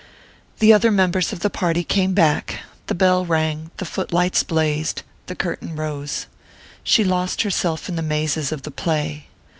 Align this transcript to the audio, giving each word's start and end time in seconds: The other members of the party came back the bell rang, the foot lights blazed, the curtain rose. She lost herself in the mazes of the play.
The 0.57 0.73
other 0.73 0.89
members 0.89 1.31
of 1.31 1.41
the 1.41 1.49
party 1.51 1.83
came 1.83 2.15
back 2.15 2.61
the 2.87 2.95
bell 2.95 3.23
rang, 3.23 3.69
the 3.77 3.85
foot 3.85 4.11
lights 4.11 4.41
blazed, 4.41 5.03
the 5.27 5.35
curtain 5.35 5.75
rose. 5.75 6.25
She 6.83 7.03
lost 7.03 7.43
herself 7.43 7.87
in 7.87 7.97
the 7.97 8.01
mazes 8.01 8.51
of 8.51 8.63
the 8.63 8.71
play. 8.71 9.27